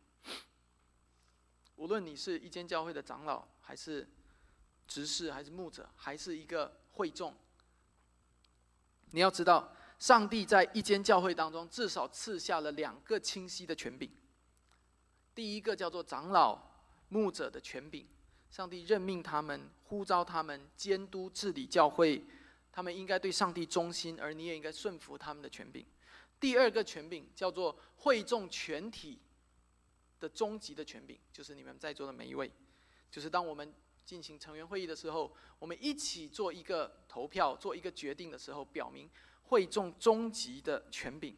[1.76, 4.10] 无论你是一间教会的长老，还是
[4.88, 7.36] 执事，还是牧者，还是一个会众，
[9.13, 14.10] 你要知道，上帝在一间教会当中至少赐下了两个清晰的权柄。
[15.36, 16.60] 第一个叫做长老、
[17.10, 18.08] 牧者的权柄，
[18.49, 22.26] 上帝任命他们，呼召他们监督治理教会。
[22.71, 25.86] 他们应该对上帝忠心，而你也应该顺服他们的权柄。
[26.39, 29.21] 第二个权柄叫做会众全体
[30.19, 32.52] 的终极的权柄，就是你们在座的每一位，
[33.12, 33.71] 就是当我们
[34.06, 39.10] 进行成员会议的时候，我们一起做一个投票、做一个决定的时候，表明
[39.44, 41.38] 会众终极的权柄。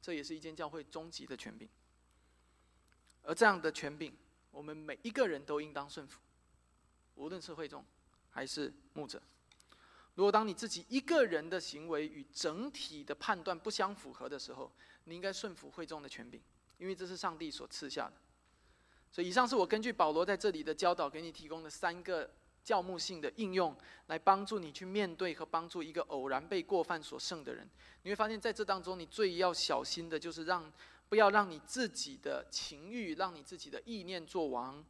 [0.00, 1.68] 这也是一间教会终极的权柄。
[3.22, 4.16] 而这样的权柄，
[4.50, 6.20] 我们每一个人都应当顺服，
[7.16, 7.84] 无论是会众
[8.30, 9.22] 还是牧者。
[10.14, 14.72] 如果当你自己一个人的行为与整体的判断不相符合的时候，
[15.04, 16.40] 你应该顺服会众的权柄，
[16.78, 18.14] 因为这是上帝所赐下的。
[19.10, 22.30] 所以，以上是我根据保罗在这里的教导给你提供的三个
[22.62, 23.74] 教牧性的应用，
[24.06, 27.68] 来帮助你去面对和帮助一个偶然被过犯所胜的人。
[28.02, 30.70] 你会发现在这当中，你最要小心的就是让
[31.08, 34.84] 不要让你自己的情欲、让你自己的意念做王，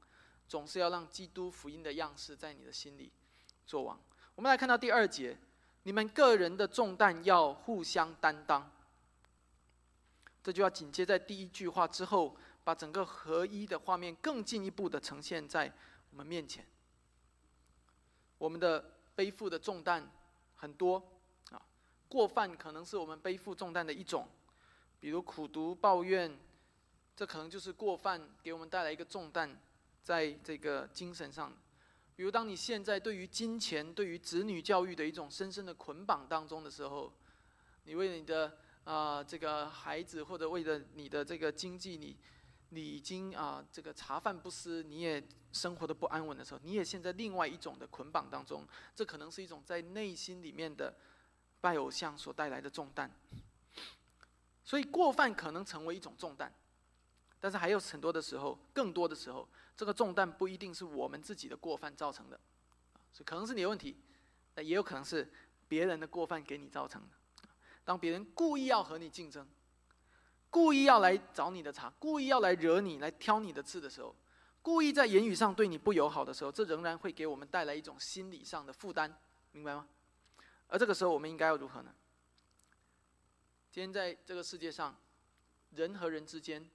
[0.48, 3.12] 总是要让基督福音的样式在你的心里
[3.66, 3.98] 做王。
[4.34, 5.38] 我们来看到第二节，
[5.84, 8.70] 你们个人的重担要互相担当。
[10.42, 12.34] 这就要紧接在第一句话之后，
[12.68, 15.72] 把整个合一的画面更进一步的呈现在
[16.10, 16.66] 我们面前。
[18.36, 20.06] 我们的背负的重担
[20.54, 21.02] 很多
[21.50, 21.62] 啊，
[22.10, 24.28] 过犯可能是我们背负重担的一种，
[25.00, 26.38] 比如苦读抱怨，
[27.16, 29.58] 这可能就是过犯给我们带来一个重担，
[30.02, 31.50] 在这个精神上。
[32.16, 37.10] 比如，当你现在对于金钱、对于子女教育的一种深深的捆绑当中的时候，
[37.84, 42.14] 你为了你的啊这个孩子，或者为了你的这个经济，你
[42.70, 48.66] 你已经啊这个茶饭不思，你也生活的不安稳的时候，你也陷在另外一种的捆绑当中。
[48.94, 50.94] 这可能是一种在内心里面的
[51.60, 53.10] 拜偶像所带来的重担。
[54.64, 56.52] 所以，过犯可能成为一种重担，
[57.40, 59.48] 但是还有很多的时候，更多的时候。
[59.74, 62.40] 这个重担不一定是我们自己的过犯造成的，
[63.12, 63.96] 所以可能是你的问题，
[64.56, 65.32] 那也有可能是
[65.68, 67.08] 别人的过犯给你造成的。
[67.84, 69.46] 当别人故意要和你竞争，
[70.50, 74.14] 故意要来找你的茬，故意要来惹你、来挑你的刺的时候，
[74.62, 79.12] 故意在言语上对你不友好的时候，这仍然会给我们带来一种心理上的负担，
[79.52, 79.86] 明白吗？
[80.68, 81.94] 而这个时候，我们应该要如何呢？
[83.70, 84.96] 今天在这个世界上，
[85.70, 86.68] 人和人之间，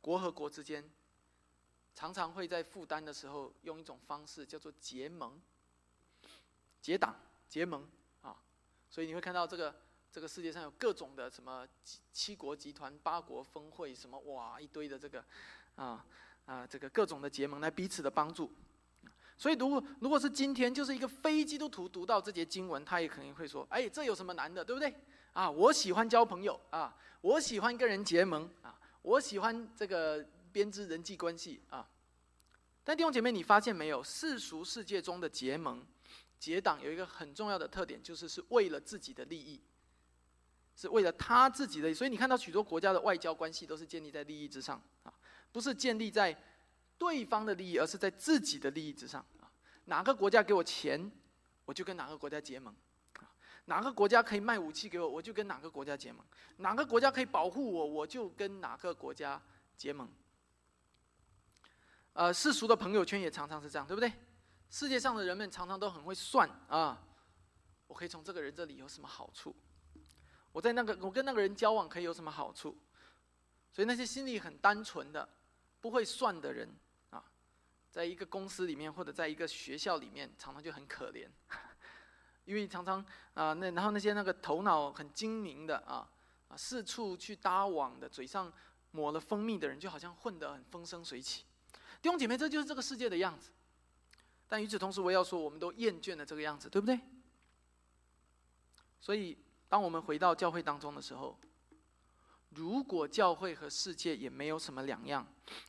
[0.00, 0.88] 国和国之间。
[1.92, 5.38] 常常会在负担的时候用一种方式叫做结盟、
[6.80, 7.14] 结党、
[7.46, 7.86] 结盟
[8.22, 8.36] 啊，
[8.88, 9.74] 所以你会看到这个
[10.12, 11.66] 这个世界上有各种的什么
[12.12, 15.24] 七国集团、八国峰会，什么哇一堆的这个
[15.76, 16.04] 啊
[16.46, 18.50] 啊这个各种的结盟来彼此的帮助。
[19.36, 24.94] 所以如果如果是今天就是一个非基督徒读到这节经文，他也肯定会说：哎，这有什么难的，对不对？
[25.32, 30.26] 啊，我喜欢交朋友啊，我喜欢跟人结盟啊，我喜欢这个。
[30.52, 31.88] 编织人际关系啊，
[32.82, 34.02] 但弟兄姐妹，你发现没有？
[34.02, 35.86] 世俗世界中的结盟、
[36.40, 39.60] 结党有一个很重要的特点，就是是为了自己的利益，
[40.80, 41.92] 是为了他自己的。
[41.92, 45.12] 所以你看到许多国家的外交关系都是建立在利益之上啊，
[45.52, 46.34] 不是建立在
[46.96, 49.52] 对方的利益，而是在自己的利益之上啊。
[49.84, 51.12] 哪个国家给我钱，
[51.66, 52.72] 我就跟哪个国家结盟；
[53.66, 56.24] 哪个国家可以卖武器给我，我就跟哪个国家结盟；
[56.56, 59.38] 哪个国家可以保护我，我就跟哪个国家
[59.76, 60.08] 结盟。
[62.14, 64.10] 呃，世俗的朋友圈也常常是这样，对不对？
[64.70, 67.02] 世界上的人们常常都很会算啊，
[67.86, 69.54] 我可以从这个人这里有什么好处？
[70.52, 72.76] 我在那个我跟那个人交往可以有什么好处？
[73.72, 75.28] 所以那些心里很单纯的、
[75.80, 76.68] 不会算的人
[77.10, 77.22] 啊，
[77.90, 81.28] 在一个公司里面或者在一个学校里面，常常就很可怜，
[82.44, 86.08] 因为常常啊，那然后那些那个头脑很精明的啊
[86.48, 88.52] 啊，四处去搭网的，嘴上
[88.90, 91.44] 抹了蜂蜜的人，就好像混得很风生水起。
[92.02, 93.50] 弟兄姐妹，这就是这个世界的样子。
[94.48, 96.98] 但与此同时，我要说，我们都厌倦了这个样子，对不对？
[99.00, 99.38] 所以，
[99.70, 101.38] 当我们回到教会当中的时候，
[102.50, 105.24] 如果教会和世界也没有什么两样，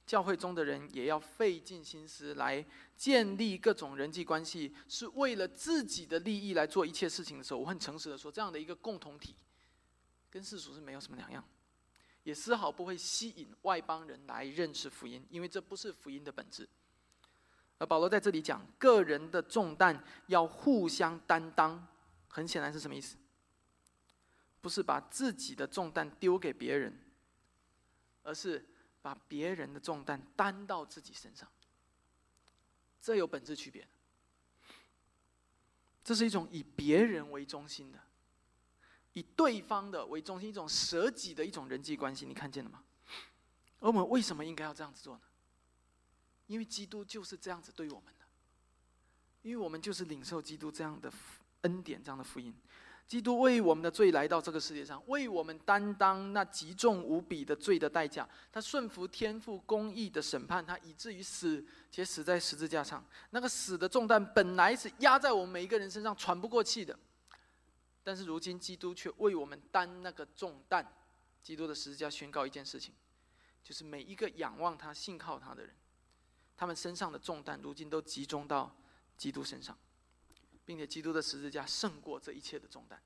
[0.07, 2.65] 教会中的人也要费尽心思来
[2.97, 9.35] 建立各种人际关系，是为了自己的利益来做一切事情的时候，我很诚实的说，这样的一个共同体，
[10.31, 11.47] 跟世俗是没有什么两样，
[12.23, 16.67] 也丝毫不会吸引外邦人来认识福音，因为这不是福音的本质。
[17.77, 21.87] 而保罗在这里讲，个人的重担要互相担当，
[22.27, 23.17] 很显然是什么意思？
[24.61, 26.97] 不是把自己的重担丢给别人，
[28.23, 28.65] 而是
[29.01, 31.49] 把别人的重担担到自己身上。
[33.01, 33.87] 这有本质区别。
[36.03, 37.99] 这是一种以别人为中心的，
[39.13, 42.25] 以对方的为中心，一种舍己的一种人际关系。
[42.25, 42.83] 你看见了吗？
[43.79, 45.23] 而我们为什么应该要这样子做呢？
[46.47, 48.25] 因为基督就是这样子对我们的，
[49.41, 51.11] 因为我们就是领受基督这样的
[51.61, 52.53] 恩典、这样的福音。
[53.07, 58.27] 基督为我们的罪来到这个世界上，为我们担当那极重无比的罪的代价。
[58.51, 63.03] 他顺服天父公义的审判，他以至于死，且死在十字架上。
[63.31, 66.97] 那个死的重担本来是压在我们每一个人身上，喘不过气的。
[68.03, 70.85] 但是如今，基督却为我们担那个重担。
[71.43, 72.93] 基督的十字架宣告一件事情，
[73.63, 75.75] 就是每一个仰望他、信靠他的人。
[76.55, 78.73] 他们身上的重担，如今都集中到
[79.17, 79.75] 基督身上，
[80.65, 83.01] 并且基督的十字架胜过这一切的重担。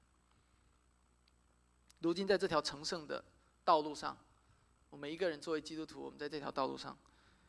[2.00, 3.24] 如今在这条成圣的
[3.64, 4.18] 道路上，
[4.90, 6.98] 我们一个人作为基督徒，我们在这条道路上，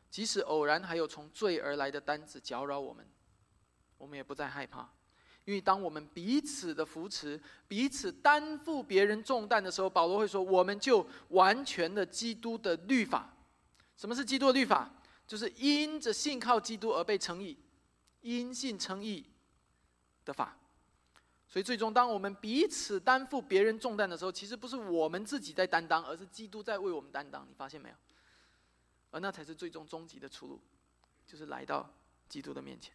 [0.09, 3.07] 即使偶然还有从罪而来的担子搅扰我们，
[3.97, 4.89] 我们也不再害怕，
[5.45, 13.33] 因为当我们彼此的扶持、彼此担负别人重担的时候，保罗会说，我们就完全的基督的律法。
[13.95, 14.91] 什么是基督的律法？
[15.27, 17.57] 就是因着信靠基督而被称义，
[18.21, 19.25] 因信称义
[20.27, 20.55] 的法。
[21.47, 27.47] 所以最终，当我们彼此担负别人重担的时候，其实不是我们自己在担当，而是基督在为我们担当。
[27.49, 27.95] 你发现没有？
[29.11, 30.59] 而那才是最终终极的出路，
[31.25, 31.89] 就是来到
[32.27, 32.93] 基督的面前。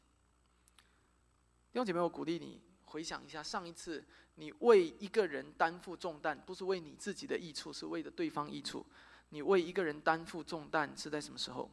[1.72, 8.84] 弟兄姐妹，我鼓励你回想一下，上一次你为一个人担负重担，不是为你自己的益处，是为了对方益处。
[9.30, 11.70] 你为一个人担负重担是在什么时候？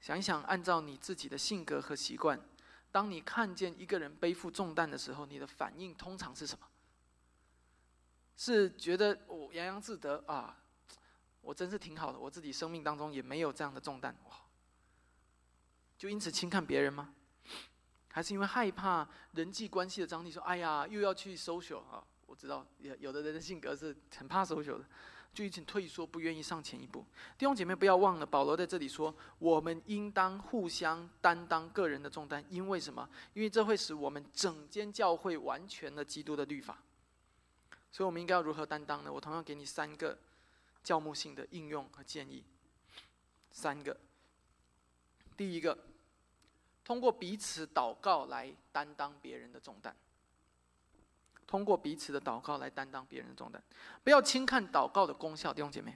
[0.00, 2.40] 想一想，按照你自己的性格和习惯，
[2.92, 6.66] 当你看见一个人背负重担的时候，你的反应通常是什么？
[8.36, 10.58] 是觉得我洋洋自得啊，
[11.40, 14.36] 我真是挺好的，我自己生命当中也没有这样的重担，哇！
[15.98, 17.14] 就因此轻看别人吗？
[18.08, 20.30] 还是因为害怕人际关系的张力？
[20.30, 22.04] 说，哎呀，又要去 social 啊？
[22.26, 24.84] 我知道，有有的人的性格是很怕 social 的。
[25.34, 27.04] 就已经退缩，不愿意上前一步。
[27.38, 33.08] 弟兄姐妹，不要忘了，保罗在这里说：我们应当互相担当个人的重担，因为什么？
[33.32, 36.78] 因为这会使我们整间教会完全的基督的律法。
[37.90, 39.12] 所以，我们应该要如何担当呢？
[39.12, 40.18] 我同样给你三个
[40.82, 42.44] 教牧性的应用和建议。
[43.50, 43.96] 三个。
[45.36, 45.76] 第一个，
[46.84, 49.94] 通过彼此祷告来担当别人的重担。
[51.52, 53.62] 通过彼此的祷告来担当别人的重担，
[54.02, 55.94] 不要轻看祷告的功效，弟兄姐妹，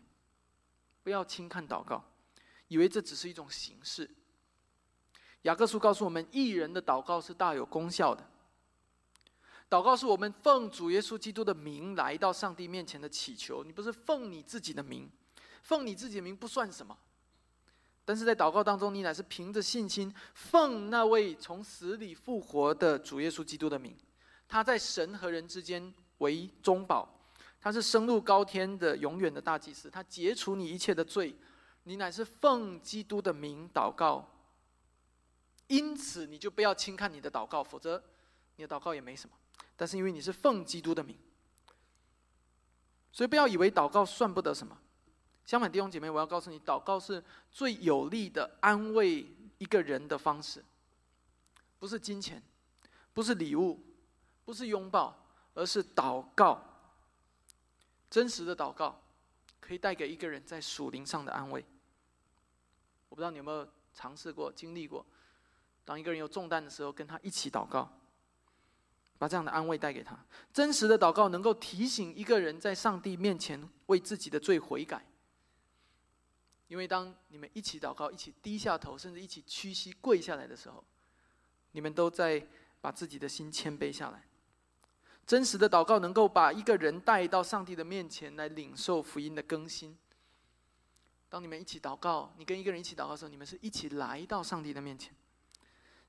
[1.02, 2.04] 不要轻看祷告，
[2.68, 4.10] 以为这只是一种形式。
[5.44, 8.22] 雅各书告诉我们，艺人的祷告是大有功效的。
[9.70, 15.10] 祷告是我们奉主耶稣基督的名来到上帝面前的祈求，你不是奉你自己的名，
[15.62, 16.94] 奉你自己的名不算什么，
[18.04, 23.96] 但是在祷告当中，你乃是凭着信心奉那位从死里复活的主耶稣基督的名。
[24.48, 27.08] 他在神和人之间为中保，
[27.60, 31.34] 他是升入高天的永远的大祭司，他解除你一切的罪，
[31.84, 34.28] 你乃是奉基督的名祷告，
[35.66, 38.02] 因此你就不要轻看你的祷告，否则
[38.56, 39.36] 你的祷告也没什么。
[39.76, 41.16] 但是因为你是奉基督的名，
[43.12, 44.78] 所以不要以为祷告算不得什么。
[45.44, 47.22] 相反，弟兄姐妹，我要告诉你，祷告是
[47.52, 49.26] 最有力的安慰
[49.58, 50.64] 一个人的方式，
[51.78, 52.42] 不是金钱，
[53.12, 53.80] 不是礼物，
[54.46, 55.14] 不是拥抱，
[55.52, 56.62] 而是祷告。
[58.08, 59.02] 真实的祷告
[59.60, 61.62] 可以带给一个人在属灵上的安慰。
[63.08, 65.04] 我不知道你有没有尝试过、经历过，
[65.84, 67.90] 当一个人有重担的时候，跟他一起祷告，
[69.18, 70.16] 把这样的安慰带给他。
[70.52, 75.04] 真实的祷告能够提醒一个人在上帝面前为自己的罪悔改。
[76.68, 80.84] 因为当你们一起祷告、一起低下头，甚至一起屈膝跪下来的时候，
[81.72, 82.46] 你们都在
[82.80, 84.24] 把自己的心谦卑下来。
[85.26, 89.96] 真实的祷告能够把一个人带到上帝的面前来领受福音的更新。
[91.28, 95.12] 当你们一起祷告，你跟一个人一起祷告的时候，你们是一起来到上帝的面前。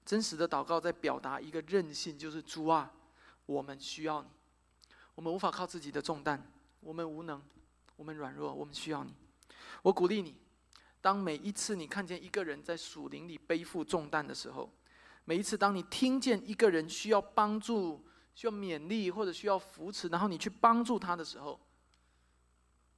[0.06, 2.94] 真实的祷告在表达一个韧性，就是主啊，
[3.48, 4.30] 我们需要你，
[5.16, 6.40] 我们无法靠自己的重担，
[6.80, 7.42] 我们无能，
[7.96, 9.14] 我们软弱，我们需要你。
[9.82, 10.36] 我鼓励你。
[11.02, 14.72] 当每一次你看见一个人在树林里背负重担的时候，
[15.26, 18.06] 每一次当你听见一个人需要帮助、
[18.38, 21.60] 需要勉励或者需要扶持，然后你去帮助他的时候，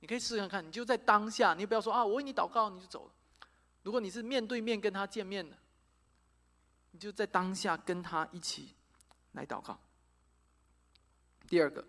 [0.02, 3.14] 你可以试试看，你就在当下，你不要说啊，我为你祷告，你就走了。
[3.84, 5.58] 如果你是面对面跟他见面的，
[6.92, 8.76] 你就在当下跟他一起
[9.32, 9.80] 来祷告。
[11.48, 11.88] 第二个，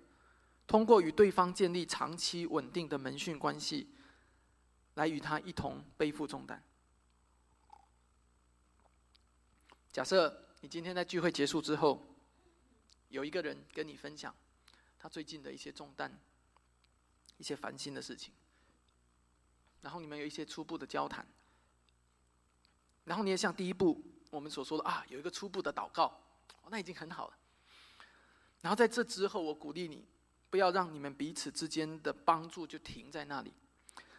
[0.69, 3.97] 通过与对方建立长期稳定的门训关系。
[4.95, 6.63] 来与他一同背负重担。
[9.93, 12.10] 假设你今天在聚会结束之后，
[13.11, 14.35] 有一个人跟你分享
[14.99, 16.19] 他最近的一些重担、
[17.37, 18.33] 一些烦心的事情，
[19.83, 21.27] 然后你们有一些初步的交谈，
[23.05, 26.21] 然后你也像第一步我们所说的啊，有一个初步的祷告，
[26.71, 27.37] 那已经很好了。
[28.61, 30.07] 然后在这之后，我鼓励你
[30.51, 33.53] 不要让你们彼此之间的帮助就停在那里。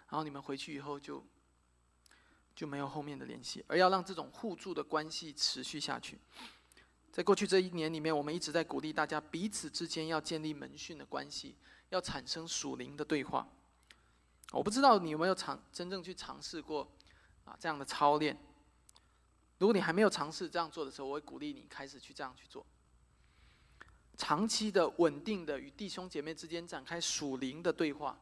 [0.09, 1.23] 然后你们回去以后就
[2.53, 6.19] 就没有后面的联系，而要让这种互助的关系持续下去。
[7.11, 11.55] 在过去这一年里面，我们一直在鼓励大家彼此之间要建立门训的关系，
[11.89, 13.47] 要产生属灵的对话。
[14.51, 16.89] 我不知道你有没有尝真正去尝试过
[17.45, 18.37] 啊这样的操练。
[19.57, 22.65] 如果你还没有尝试这样做的时候，我会鼓励你开始去这样去做。
[24.17, 28.19] 长期的、稳定的与弟兄姐妹之间展开属灵的对话。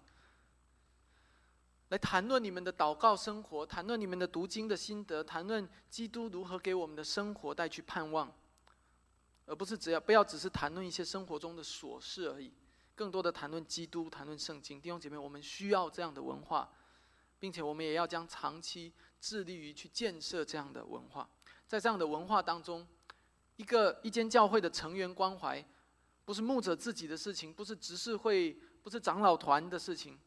[1.89, 8.31] 来谈论你们的祷告生活，谈论你们的读经的心得，谈论基督如何给我们的生活带去盼望，
[9.49, 12.53] 而不是只要不要只是谈论一些生活中的琐事而已，
[12.93, 14.79] 更多的谈论基督，谈论圣经。
[14.79, 16.71] 弟兄姐妹，我们需要这样的文化，
[17.39, 21.27] 并且我们也要将长期致力于去建设这样的文化。
[21.67, 22.87] 在这样的文化当中，
[23.55, 25.65] 一个一间教会的成员关怀，
[26.23, 30.17] 不是牧者自己的事情，不是执事会，不是长老团的事情。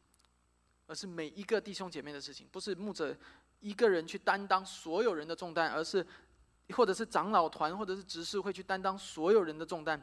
[0.88, 3.16] 而是每一个弟兄姐妹的事情，不是牧者
[3.60, 6.04] 一个人去担当所有人的重担，而是
[6.70, 10.00] 或者是长老团或者是执事会去担当所有人的重担。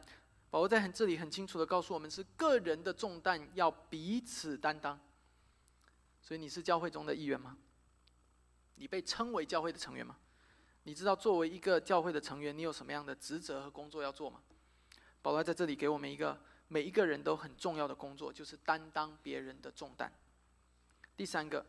[0.49, 4.99] 保罗在很这里很清楚的告诉我们，是个人的重担要彼此担当。
[6.21, 7.57] 所以你是教会中的一员吗？
[8.75, 10.17] 你被称为教会的成员吗？
[10.83, 14.41] 你知道作为一个教会的成员，你有什么样的职责和工作要做吗？
[15.21, 20.11] 保罗在这里给我们一个每一个人都很重要的工作，就是担当别人的重担。
[21.17, 21.65] 第三个，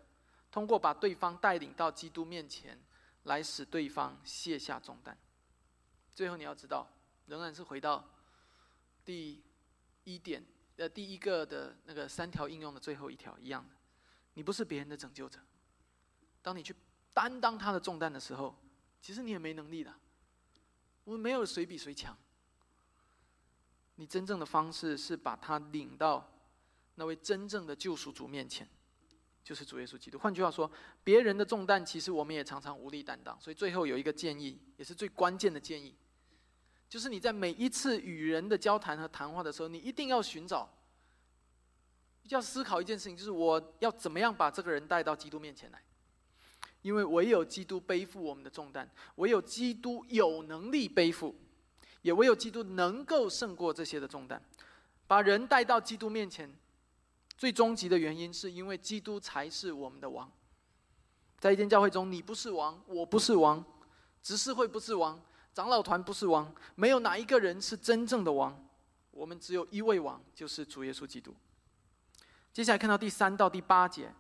[0.51, 2.79] 通过把对方带领到基督面前，
[3.25, 5.17] 来使对方卸下重担。
[6.15, 6.89] 最后你要知道，
[7.27, 8.05] 仍然是回到
[9.05, 9.43] 第
[10.05, 10.45] 一点，
[10.77, 13.75] 呃，第一个的那个三条应用的最后一条一样的，
[14.35, 15.41] 你不是别人的拯救者。
[16.43, 16.75] 当你去
[17.13, 18.55] 担当他的重担的时候，
[19.01, 19.95] 其实你也没能力的。
[21.05, 22.17] 我们没有谁比谁强。
[23.97, 26.31] 你真正的方式是把他领到
[26.95, 28.67] 那位真正的救赎主面前。
[29.43, 30.19] 就是主耶稣基督。
[30.19, 30.71] 换句话说，
[31.03, 33.39] 别人的重担，其实我们也常常无力担当。
[33.41, 35.95] 所以最后有一个建议，也是最关键的建议，
[36.89, 40.73] 就是你在每一次与人的交谈和谈话的时候，你一定要寻找，
[42.25, 45.83] 要思考一件事情，就是我要怎么样把这个人带到基督面前来。
[46.83, 51.35] 因为唯有基督背负我们的重担，唯有基督有能力背负，
[52.03, 54.43] 也唯有基督能够胜过这些的重担，
[55.07, 56.51] 把人带到基督面前。
[57.41, 60.31] 最终极的原因，是因为基督才是我们的王。
[61.39, 63.65] 在一间教会中，你不是王，我不是王，
[64.23, 65.19] 执事会不是王，
[65.55, 68.63] 长老团不是王，没有哪一个人是真正的王。
[69.11, 71.35] 我们只有一位王，就是主耶稣基督。
[72.53, 74.13] 接下来看到第三到第八节，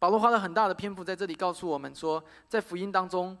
[0.00, 3.38] 保罗花了很大的篇幅在这里告诉我们说，在福音当中，